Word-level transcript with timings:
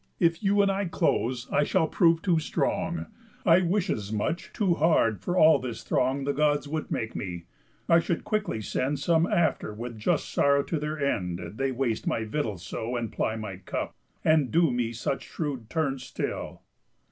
If 0.19 0.41
you 0.41 0.63
and 0.63 0.71
I 0.71 0.85
close, 0.85 1.47
I 1.51 1.63
shall 1.63 1.87
prove 1.87 2.23
too 2.23 2.39
strong. 2.39 3.05
I 3.45 3.61
wish 3.61 3.87
as 3.87 4.11
much 4.11 4.51
too 4.51 4.73
hard 4.73 5.21
for 5.21 5.37
all 5.37 5.59
this 5.59 5.83
throng 5.83 6.23
The 6.23 6.33
Gods 6.33 6.67
would 6.67 6.89
make 6.89 7.15
me, 7.15 7.45
I 7.87 7.99
should 7.99 8.23
quickly 8.23 8.61
send 8.61 8.97
Some 8.97 9.27
after 9.27 9.75
with 9.75 9.99
just 9.99 10.31
sorrow 10.31 10.63
to 10.63 10.79
their 10.79 10.97
end, 10.99 11.39
They 11.59 11.71
waste 11.71 12.07
my 12.07 12.23
victuals 12.23 12.63
so, 12.63 12.95
and 12.95 13.11
ply 13.11 13.35
my 13.35 13.57
cup, 13.57 13.95
And 14.25 14.49
do 14.49 14.71
me 14.71 14.91
such 14.91 15.25
shrewd 15.27 15.69
turns 15.69 16.01
still." 16.01 16.63